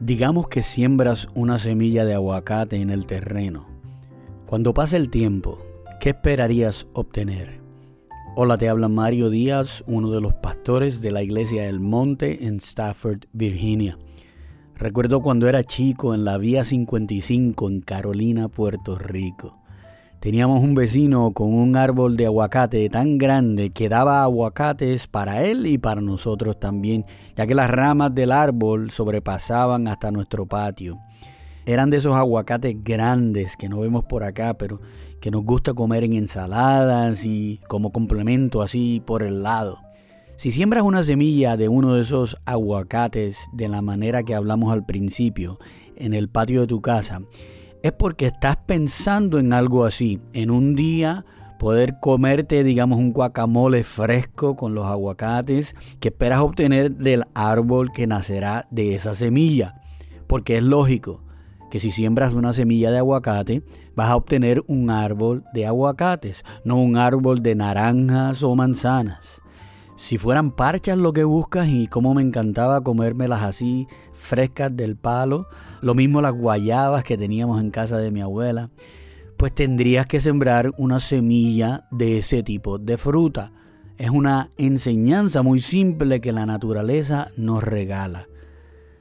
Digamos 0.00 0.48
que 0.48 0.62
siembras 0.62 1.28
una 1.34 1.56
semilla 1.58 2.04
de 2.04 2.14
aguacate 2.14 2.76
en 2.76 2.90
el 2.90 3.06
terreno. 3.06 3.66
Cuando 4.44 4.74
pase 4.74 4.96
el 4.96 5.08
tiempo, 5.08 5.58
¿qué 6.00 6.10
esperarías 6.10 6.86
obtener? 6.94 7.60
Hola, 8.34 8.58
te 8.58 8.68
habla 8.68 8.88
Mario 8.88 9.30
Díaz, 9.30 9.84
uno 9.86 10.10
de 10.10 10.20
los 10.20 10.34
pastores 10.34 11.00
de 11.00 11.12
la 11.12 11.22
iglesia 11.22 11.62
del 11.62 11.78
Monte 11.78 12.46
en 12.46 12.56
Stafford, 12.56 13.26
Virginia. 13.32 13.96
Recuerdo 14.74 15.22
cuando 15.22 15.48
era 15.48 15.62
chico 15.62 16.12
en 16.12 16.24
la 16.24 16.38
Vía 16.38 16.64
55 16.64 17.68
en 17.68 17.80
Carolina, 17.80 18.48
Puerto 18.48 18.98
Rico. 18.98 19.63
Teníamos 20.24 20.64
un 20.64 20.74
vecino 20.74 21.32
con 21.34 21.52
un 21.52 21.76
árbol 21.76 22.16
de 22.16 22.24
aguacate 22.24 22.88
tan 22.88 23.18
grande 23.18 23.68
que 23.68 23.90
daba 23.90 24.22
aguacates 24.22 25.06
para 25.06 25.44
él 25.44 25.66
y 25.66 25.76
para 25.76 26.00
nosotros 26.00 26.58
también, 26.58 27.04
ya 27.36 27.46
que 27.46 27.54
las 27.54 27.70
ramas 27.70 28.14
del 28.14 28.32
árbol 28.32 28.90
sobrepasaban 28.90 29.86
hasta 29.86 30.10
nuestro 30.10 30.46
patio. 30.46 30.98
Eran 31.66 31.90
de 31.90 31.98
esos 31.98 32.14
aguacates 32.14 32.74
grandes 32.82 33.54
que 33.54 33.68
no 33.68 33.80
vemos 33.80 34.06
por 34.06 34.24
acá, 34.24 34.54
pero 34.54 34.80
que 35.20 35.30
nos 35.30 35.44
gusta 35.44 35.74
comer 35.74 36.04
en 36.04 36.14
ensaladas 36.14 37.26
y 37.26 37.60
como 37.68 37.92
complemento 37.92 38.62
así 38.62 39.02
por 39.04 39.22
el 39.22 39.42
lado. 39.42 39.78
Si 40.36 40.50
siembras 40.50 40.84
una 40.84 41.02
semilla 41.02 41.58
de 41.58 41.68
uno 41.68 41.96
de 41.96 42.00
esos 42.00 42.38
aguacates 42.46 43.46
de 43.52 43.68
la 43.68 43.82
manera 43.82 44.22
que 44.22 44.34
hablamos 44.34 44.72
al 44.72 44.86
principio 44.86 45.58
en 45.96 46.14
el 46.14 46.30
patio 46.30 46.62
de 46.62 46.66
tu 46.66 46.80
casa, 46.80 47.20
es 47.84 47.92
porque 47.92 48.28
estás 48.28 48.56
pensando 48.56 49.38
en 49.38 49.52
algo 49.52 49.84
así, 49.84 50.18
en 50.32 50.50
un 50.50 50.74
día 50.74 51.26
poder 51.58 52.00
comerte, 52.00 52.64
digamos, 52.64 52.98
un 52.98 53.12
guacamole 53.12 53.82
fresco 53.82 54.56
con 54.56 54.74
los 54.74 54.86
aguacates 54.86 55.76
que 56.00 56.08
esperas 56.08 56.40
obtener 56.40 56.92
del 56.92 57.24
árbol 57.34 57.92
que 57.92 58.06
nacerá 58.06 58.66
de 58.70 58.94
esa 58.94 59.14
semilla. 59.14 59.82
Porque 60.26 60.56
es 60.56 60.62
lógico 60.62 61.24
que 61.70 61.78
si 61.78 61.90
siembras 61.90 62.32
una 62.32 62.54
semilla 62.54 62.90
de 62.90 62.96
aguacate, 62.96 63.62
vas 63.94 64.08
a 64.08 64.16
obtener 64.16 64.64
un 64.66 64.88
árbol 64.88 65.44
de 65.52 65.66
aguacates, 65.66 66.42
no 66.64 66.76
un 66.76 66.96
árbol 66.96 67.42
de 67.42 67.54
naranjas 67.54 68.42
o 68.42 68.56
manzanas. 68.56 69.42
Si 69.96 70.18
fueran 70.18 70.50
parchas 70.50 70.98
lo 70.98 71.12
que 71.12 71.22
buscas 71.22 71.68
y 71.68 71.86
como 71.86 72.14
me 72.14 72.22
encantaba 72.22 72.82
comérmelas 72.82 73.42
así 73.42 73.86
frescas 74.12 74.76
del 74.76 74.96
palo, 74.96 75.46
lo 75.82 75.94
mismo 75.94 76.20
las 76.20 76.34
guayabas 76.34 77.04
que 77.04 77.16
teníamos 77.16 77.60
en 77.60 77.70
casa 77.70 77.98
de 77.98 78.10
mi 78.10 78.20
abuela, 78.20 78.70
pues 79.36 79.54
tendrías 79.54 80.06
que 80.06 80.18
sembrar 80.18 80.72
una 80.78 80.98
semilla 80.98 81.86
de 81.92 82.18
ese 82.18 82.42
tipo 82.42 82.78
de 82.78 82.98
fruta. 82.98 83.52
Es 83.96 84.10
una 84.10 84.50
enseñanza 84.56 85.42
muy 85.42 85.60
simple 85.60 86.20
que 86.20 86.32
la 86.32 86.44
naturaleza 86.44 87.30
nos 87.36 87.62
regala. 87.62 88.26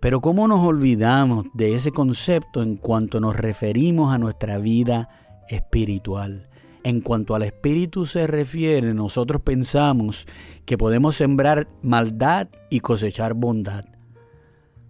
Pero 0.00 0.20
¿cómo 0.22 0.48
nos 0.48 0.60
olvidamos 0.60 1.46
de 1.52 1.74
ese 1.74 1.90
concepto 1.90 2.62
en 2.62 2.76
cuanto 2.76 3.20
nos 3.20 3.36
referimos 3.36 4.14
a 4.14 4.18
nuestra 4.18 4.56
vida 4.56 5.10
espiritual? 5.50 6.47
En 6.84 7.00
cuanto 7.00 7.34
al 7.34 7.42
espíritu 7.42 8.06
se 8.06 8.26
refiere, 8.26 8.94
nosotros 8.94 9.42
pensamos 9.42 10.26
que 10.64 10.78
podemos 10.78 11.16
sembrar 11.16 11.68
maldad 11.82 12.48
y 12.70 12.80
cosechar 12.80 13.34
bondad. 13.34 13.84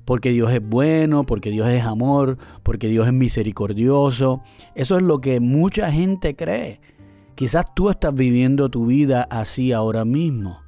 Porque 0.04 0.30
Dios 0.30 0.52
es 0.52 0.62
bueno, 0.66 1.24
porque 1.24 1.50
Dios 1.50 1.68
es 1.68 1.84
amor, 1.84 2.38
porque 2.62 2.88
Dios 2.88 3.06
es 3.06 3.12
misericordioso. 3.12 4.42
Eso 4.74 4.96
es 4.96 5.02
lo 5.02 5.20
que 5.20 5.40
mucha 5.40 5.90
gente 5.90 6.34
cree. 6.36 6.80
Quizás 7.34 7.66
tú 7.74 7.90
estás 7.90 8.14
viviendo 8.14 8.68
tu 8.68 8.86
vida 8.86 9.26
así 9.30 9.72
ahora 9.72 10.04
mismo. 10.04 10.60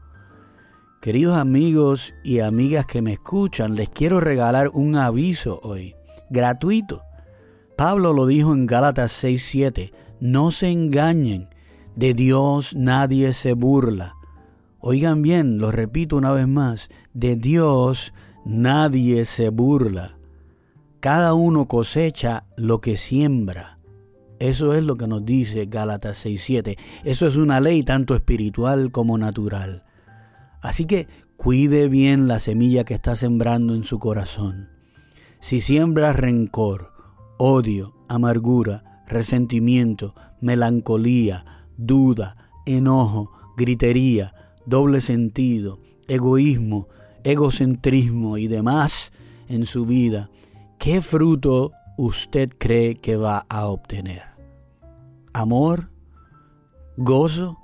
Queridos 1.01 1.37
amigos 1.37 2.15
y 2.23 2.41
amigas 2.41 2.87
que 2.87 3.01
me 3.01 3.15
escuchan, 3.15 3.75
les 3.75 3.89
quiero 3.89 4.21
regalar 4.21 4.69
un 4.75 4.97
aviso 4.97 5.59
hoy, 5.63 5.95
gratuito. 6.29 7.03
Pablo 7.77 8.13
lo 8.13 8.27
dijo 8.27 8.53
en 8.53 8.67
Gálatas 8.67 9.11
6:7 9.25 9.93
no 10.21 10.51
se 10.51 10.71
engañen, 10.71 11.49
de 11.97 12.15
Dios 12.15 12.75
nadie 12.77 13.33
se 13.33 13.55
burla. 13.55 14.15
Oigan 14.79 15.23
bien, 15.23 15.59
lo 15.59 15.71
repito 15.71 16.17
una 16.17 16.33
vez 16.33 16.49
más, 16.49 16.89
de 17.13 17.37
Dios 17.37 18.15
nadie 18.45 19.25
se 19.25 19.51
burla. 19.51 20.17
Cada 21.01 21.35
uno 21.35 21.67
cosecha 21.67 22.45
lo 22.57 22.81
que 22.81 22.97
siembra. 22.97 23.79
Eso 24.39 24.75
es 24.75 24.83
lo 24.83 24.97
que 24.97 25.07
nos 25.07 25.25
dice 25.25 25.67
Gálatas 25.67 26.25
6.7. 26.25 26.79
Eso 27.05 27.27
es 27.27 27.37
una 27.37 27.61
ley 27.61 27.83
tanto 27.83 28.15
espiritual 28.15 28.91
como 28.91 29.19
natural. 29.19 29.85
Así 30.63 30.87
que 30.87 31.09
cuide 31.37 31.89
bien 31.89 32.29
la 32.29 32.39
semilla 32.39 32.85
que 32.85 32.95
está 32.95 33.17
sembrando 33.17 33.75
en 33.75 33.85
su 33.85 33.99
corazón. 33.99 34.69
Si 35.41 35.61
siembras 35.61 36.17
rencor, 36.17 36.93
odio, 37.39 37.95
amargura, 38.09 38.90
resentimiento, 39.11 40.15
melancolía, 40.41 41.45
duda, 41.77 42.37
enojo, 42.65 43.33
gritería, 43.57 44.35
doble 44.67 45.01
sentido, 45.01 45.81
egoísmo, 46.09 46.89
egocentrismo 47.25 48.39
y 48.39 48.49
demás 48.49 49.13
en 49.49 49.67
su 49.67 49.85
vida, 49.85 50.31
¿qué 50.79 51.03
fruto 51.03 51.73
usted 51.99 52.51
cree 52.59 52.95
que 52.95 53.17
va 53.17 53.45
a 53.49 53.67
obtener? 53.67 54.23
¿Amor? 55.33 55.91
¿Gozo? 56.97 57.59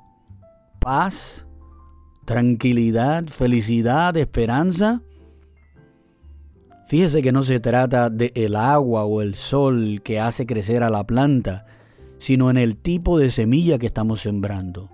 ¿Paz? 0.80 1.46
¿Tranquilidad? 2.26 3.24
¿Felicidad? 3.26 4.16
¿Esperanza? 4.16 5.02
Fíjese 6.86 7.20
que 7.20 7.32
no 7.32 7.42
se 7.42 7.58
trata 7.58 8.10
de 8.10 8.30
el 8.36 8.54
agua 8.54 9.04
o 9.04 9.20
el 9.20 9.34
sol 9.34 10.00
que 10.04 10.20
hace 10.20 10.46
crecer 10.46 10.84
a 10.84 10.90
la 10.90 11.04
planta, 11.04 11.66
sino 12.18 12.48
en 12.48 12.56
el 12.56 12.76
tipo 12.76 13.18
de 13.18 13.30
semilla 13.30 13.78
que 13.78 13.86
estamos 13.86 14.20
sembrando. 14.20 14.90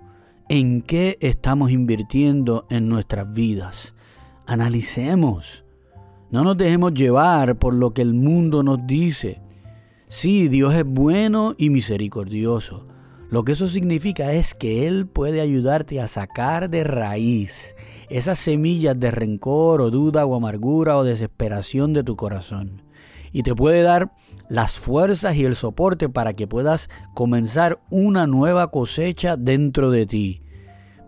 ¿En 0.49 0.81
qué 0.81 1.17
estamos 1.21 1.71
invirtiendo 1.71 2.65
en 2.71 2.89
nuestras 2.89 3.31
vidas? 3.31 3.93
Analicemos. 4.47 5.65
No 6.31 6.43
nos 6.43 6.57
dejemos 6.57 6.95
llevar 6.95 7.59
por 7.59 7.75
lo 7.75 7.93
que 7.93 8.01
el 8.01 8.15
mundo 8.15 8.63
nos 8.63 8.85
dice. 8.87 9.39
Sí, 10.07 10.47
Dios 10.47 10.73
es 10.73 10.85
bueno 10.85 11.53
y 11.59 11.69
misericordioso. 11.69 12.87
Lo 13.33 13.43
que 13.43 13.53
eso 13.53 13.67
significa 13.67 14.31
es 14.33 14.53
que 14.53 14.85
Él 14.85 15.07
puede 15.07 15.41
ayudarte 15.41 15.99
a 15.99 16.05
sacar 16.05 16.69
de 16.69 16.83
raíz 16.83 17.75
esas 18.07 18.37
semillas 18.37 18.99
de 18.99 19.09
rencor 19.09 19.81
o 19.81 19.89
duda 19.89 20.23
o 20.27 20.35
amargura 20.35 20.97
o 20.99 21.03
desesperación 21.03 21.93
de 21.93 22.03
tu 22.03 22.15
corazón. 22.15 22.83
Y 23.31 23.41
te 23.41 23.55
puede 23.55 23.81
dar 23.81 24.11
las 24.49 24.77
fuerzas 24.77 25.35
y 25.35 25.45
el 25.45 25.55
soporte 25.55 26.09
para 26.09 26.33
que 26.33 26.45
puedas 26.45 26.91
comenzar 27.15 27.79
una 27.89 28.27
nueva 28.27 28.69
cosecha 28.69 29.35
dentro 29.35 29.89
de 29.89 30.05
ti. 30.05 30.43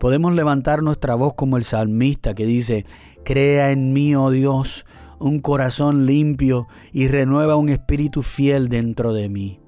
Podemos 0.00 0.34
levantar 0.34 0.82
nuestra 0.82 1.14
voz 1.14 1.34
como 1.34 1.56
el 1.56 1.62
salmista 1.62 2.34
que 2.34 2.44
dice, 2.44 2.86
Crea 3.24 3.70
en 3.70 3.92
mí, 3.92 4.16
oh 4.16 4.32
Dios, 4.32 4.84
un 5.20 5.38
corazón 5.38 6.06
limpio 6.06 6.66
y 6.92 7.06
renueva 7.06 7.54
un 7.54 7.68
espíritu 7.68 8.22
fiel 8.24 8.68
dentro 8.68 9.12
de 9.12 9.28
mí. 9.28 9.60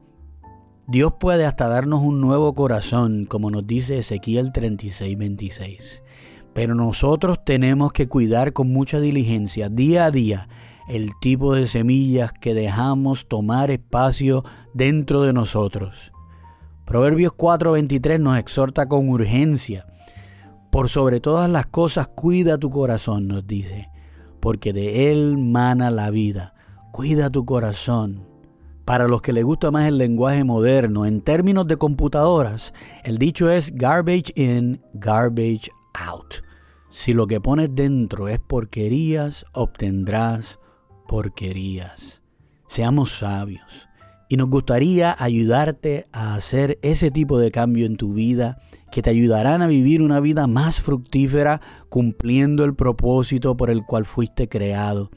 Dios 0.91 1.13
puede 1.21 1.45
hasta 1.45 1.69
darnos 1.69 2.01
un 2.01 2.19
nuevo 2.19 2.55
corazón, 2.55 3.27
como 3.27 3.51
nos 3.51 3.67
dice 3.67 3.99
Ezequiel 3.99 4.53
36, 4.53 5.19
26. 5.19 6.03
Pero 6.55 6.75
nosotros 6.75 7.45
tenemos 7.45 7.93
que 7.93 8.09
cuidar 8.09 8.55
con 8.55 8.73
mucha 8.73 8.99
diligencia 8.99 9.69
día 9.69 10.07
a 10.07 10.11
día 10.11 10.49
el 10.89 11.11
tipo 11.21 11.55
de 11.55 11.67
semillas 11.67 12.33
que 12.33 12.55
dejamos 12.55 13.29
tomar 13.29 13.71
espacio 13.71 14.45
dentro 14.73 15.25
de 15.25 15.35
nosotros. 15.35 16.11
Proverbios 16.87 17.33
4:23 17.35 18.19
nos 18.19 18.39
exhorta 18.39 18.89
con 18.89 19.11
urgencia. 19.11 19.85
Por 20.71 20.89
sobre 20.89 21.21
todas 21.21 21.51
las 21.51 21.67
cosas 21.67 22.09
cuida 22.09 22.57
tu 22.57 22.71
corazón, 22.71 23.29
nos 23.29 23.47
dice, 23.47 23.91
porque 24.41 24.73
de 24.73 25.13
él 25.13 25.37
mana 25.37 25.91
la 25.91 26.09
vida. 26.09 26.55
Cuida 26.93 27.29
tu 27.29 27.45
corazón. 27.45 28.38
Para 28.89 29.07
los 29.07 29.21
que 29.21 29.35
les 29.35 29.45
gusta 29.45 29.71
más 29.71 29.87
el 29.87 29.99
lenguaje 29.99 30.45
moderno, 30.45 31.05
en 31.05 31.21
términos 31.21 31.67
de 31.67 31.77
computadoras, 31.77 32.73
el 33.05 33.19
dicho 33.19 33.51
es 33.51 33.75
garbage 33.75 34.33
in, 34.35 34.81
garbage 34.95 35.71
out. 35.93 36.37
Si 36.89 37.13
lo 37.13 37.27
que 37.27 37.39
pones 37.39 37.69
dentro 37.75 38.29
es 38.29 38.39
porquerías, 38.39 39.45
obtendrás 39.53 40.59
porquerías. 41.07 42.23
Seamos 42.67 43.19
sabios. 43.19 43.91
Y 44.31 44.39
nos 44.39 44.49
gustaría 44.49 45.15
ayudarte 45.19 46.07
a 46.11 46.35
hacer 46.35 46.79
ese 46.81 47.11
tipo 47.11 47.39
de 47.39 47.51
cambio 47.51 47.85
en 47.85 47.99
tu 47.99 48.15
vida 48.15 48.57
que 48.91 49.03
te 49.03 49.11
ayudarán 49.11 49.61
a 49.61 49.67
vivir 49.67 50.01
una 50.01 50.19
vida 50.19 50.47
más 50.47 50.81
fructífera 50.81 51.61
cumpliendo 51.91 52.65
el 52.65 52.75
propósito 52.75 53.55
por 53.55 53.69
el 53.69 53.85
cual 53.85 54.07
fuiste 54.07 54.49
creado. 54.49 55.11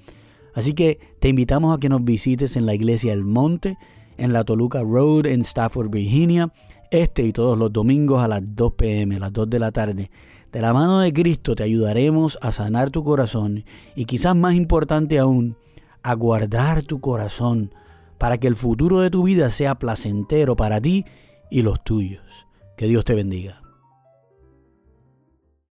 Así 0.53 0.73
que 0.73 0.99
te 1.19 1.29
invitamos 1.29 1.75
a 1.75 1.79
que 1.79 1.89
nos 1.89 2.03
visites 2.03 2.55
en 2.55 2.65
la 2.65 2.73
iglesia 2.73 3.13
El 3.13 3.23
Monte, 3.23 3.77
en 4.17 4.33
la 4.33 4.43
Toluca 4.43 4.81
Road 4.81 5.25
en 5.25 5.41
Stafford, 5.41 5.89
Virginia, 5.89 6.51
este 6.91 7.23
y 7.23 7.31
todos 7.31 7.57
los 7.57 7.71
domingos 7.71 8.21
a 8.21 8.27
las 8.27 8.41
2 8.43 8.73
pm, 8.73 9.19
las 9.19 9.33
2 9.33 9.49
de 9.49 9.59
la 9.59 9.71
tarde. 9.71 10.11
De 10.51 10.61
la 10.61 10.73
mano 10.73 10.99
de 10.99 11.13
Cristo 11.13 11.55
te 11.55 11.63
ayudaremos 11.63 12.37
a 12.41 12.51
sanar 12.51 12.89
tu 12.89 13.03
corazón 13.03 13.63
y 13.95 14.05
quizás 14.05 14.35
más 14.35 14.53
importante 14.55 15.17
aún, 15.17 15.55
a 16.03 16.13
guardar 16.15 16.83
tu 16.83 16.99
corazón 16.99 17.73
para 18.17 18.37
que 18.37 18.47
el 18.47 18.55
futuro 18.55 18.99
de 18.99 19.09
tu 19.09 19.23
vida 19.23 19.49
sea 19.49 19.75
placentero 19.75 20.55
para 20.55 20.81
ti 20.81 21.05
y 21.49 21.61
los 21.61 21.83
tuyos. 21.83 22.47
Que 22.75 22.87
Dios 22.87 23.05
te 23.05 23.15
bendiga. 23.15 23.61